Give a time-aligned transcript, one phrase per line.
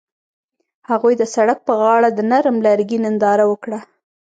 [0.89, 3.79] هغوی د سړک پر غاړه د نرم لرګی ننداره وکړه.